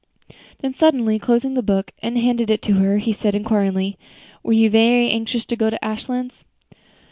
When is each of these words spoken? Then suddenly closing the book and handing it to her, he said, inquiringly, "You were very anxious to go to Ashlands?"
Then 0.61 0.73
suddenly 0.73 1.19
closing 1.19 1.53
the 1.53 1.61
book 1.61 1.91
and 2.01 2.17
handing 2.17 2.49
it 2.49 2.63
to 2.63 2.73
her, 2.73 2.97
he 2.97 3.13
said, 3.13 3.35
inquiringly, 3.35 3.99
"You 4.43 4.63
were 4.63 4.69
very 4.71 5.11
anxious 5.11 5.45
to 5.45 5.55
go 5.55 5.69
to 5.69 5.77
Ashlands?" 5.85 6.43